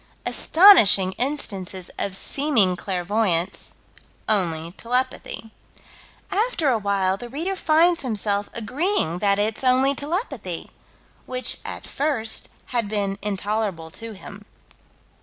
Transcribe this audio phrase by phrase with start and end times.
[0.25, 3.75] Astonishing instances of seeming clairvoyance
[4.27, 5.51] "only telepathy."
[6.31, 10.71] After a while the reader finds himself agreeing that it's only telepathy
[11.27, 14.45] which, at first, had been intolerable to him.